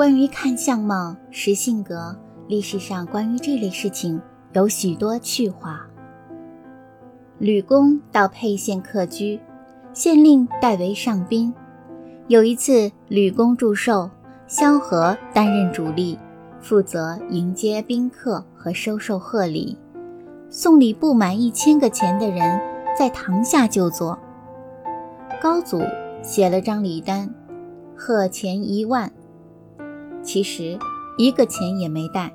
[0.00, 2.16] 关于看相貌、识性格，
[2.48, 4.18] 历史上关于这类事情
[4.54, 5.86] 有许多趣话。
[7.38, 9.38] 吕公到沛县客居，
[9.92, 11.52] 县令代为上宾。
[12.28, 14.08] 有一次，吕公祝寿，
[14.46, 16.18] 萧何担任主力，
[16.62, 19.76] 负责迎接宾客和收受贺礼。
[20.48, 22.58] 送礼不满一千个钱的人，
[22.98, 24.18] 在堂下就坐。
[25.42, 25.82] 高祖
[26.22, 27.28] 写了张礼单，
[27.94, 29.12] 贺钱一万，
[30.22, 30.78] 其实
[31.16, 32.32] 一个钱也没带。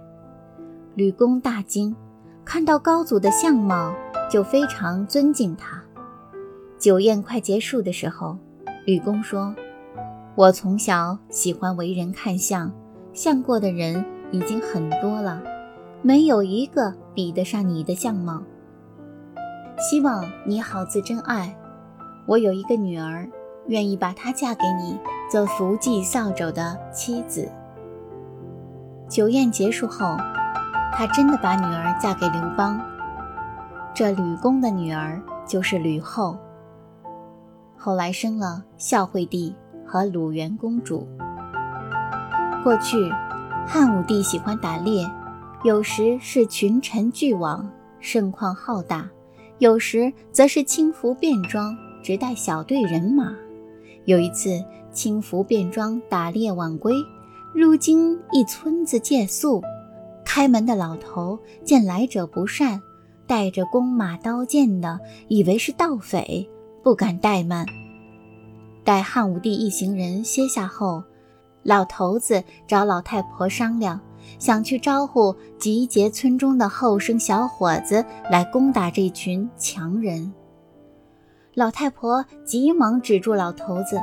[0.95, 1.95] 吕公大惊，
[2.43, 3.93] 看到高祖的相貌，
[4.29, 5.83] 就非常尊敬他。
[6.77, 8.37] 酒宴快结束的时候，
[8.85, 9.55] 吕公说
[10.35, 12.71] ：“我从小喜欢为人看相，
[13.13, 15.41] 相过的人已经很多了。”
[16.01, 18.43] 没有一个比得上你的相貌。
[19.77, 21.57] 希望你好自珍爱。
[22.27, 23.27] 我有一个女儿，
[23.67, 24.97] 愿意把她嫁给你，
[25.31, 27.49] 做福记扫帚的妻子。
[29.07, 30.17] 酒宴结束后，
[30.93, 32.79] 他真的把女儿嫁给刘邦。
[33.93, 36.37] 这吕公的女儿就是吕后，
[37.77, 41.07] 后来生了孝惠帝和鲁元公主。
[42.63, 42.97] 过去，
[43.65, 45.09] 汉武帝喜欢打猎。
[45.63, 47.67] 有时是群臣俱往，
[47.99, 49.09] 盛况浩大；
[49.57, 53.33] 有时则是轻服便装，只带小队人马。
[54.03, 56.93] 有一次，轻服便装打猎晚归，
[57.55, 59.63] 入京一村子借宿。
[60.25, 62.81] 开门的老头见来者不善，
[63.25, 64.99] 带着弓马刀剑的，
[65.29, 66.49] 以为是盗匪，
[66.83, 67.65] 不敢怠慢。
[68.83, 71.01] 待汉武帝一行人歇下后，
[71.63, 73.99] 老头子找老太婆商量。
[74.39, 80.33] 想去招呼集结村中的后生小伙子来攻打这群强人。
[81.53, 84.01] 老太婆急忙止住老头子：“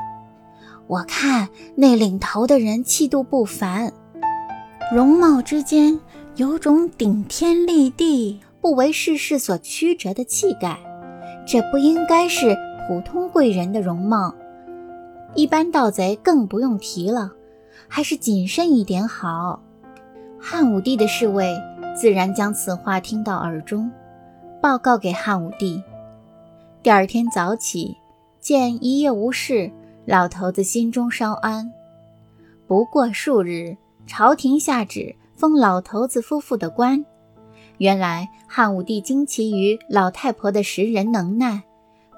[0.86, 3.92] 我看那领头的人气度不凡，
[4.94, 5.98] 容貌之间
[6.36, 10.78] 有种顶天立地、不为世事所曲折的气概，
[11.46, 12.56] 这不应该是
[12.86, 14.34] 普通贵人的容貌。
[15.34, 17.32] 一般盗贼更不用提了，
[17.88, 19.62] 还是谨慎一点好。”
[20.38, 21.56] 汉武帝的侍卫
[21.96, 23.90] 自然将此话听到耳中，
[24.60, 25.82] 报告给汉武帝。
[26.82, 27.96] 第二天早起，
[28.40, 29.70] 见一夜无事，
[30.04, 31.72] 老头子心中稍安。
[32.66, 33.76] 不过数日，
[34.06, 37.04] 朝廷下旨封老头子夫妇的官。
[37.78, 41.62] 原来汉武帝惊奇于老太婆的识人能耐，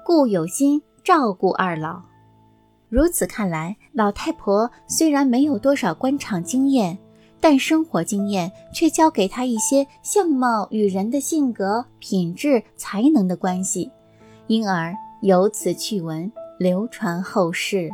[0.05, 2.01] 故有心照顾二老。
[2.89, 6.97] 如此看来，老太婆虽然没有多少官场经验。
[7.41, 13.91] 但生活经验却教给他一些相貌与人的性格、品质、才能的关系，
[14.47, 17.89] 因而由此趣闻流传后世。